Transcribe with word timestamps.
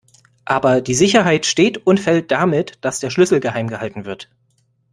Aber 0.45 0.81
die 0.81 0.95
Sicherheit 0.95 1.45
steht 1.45 1.85
und 1.85 1.99
fällt 1.99 2.31
damit, 2.31 2.79
dass 2.83 2.99
der 2.99 3.11
Schlüssel 3.11 3.39
geheim 3.39 3.67
gehalten 3.67 4.03
wird. 4.03 4.31